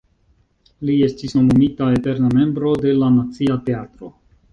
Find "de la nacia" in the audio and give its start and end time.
2.87-3.59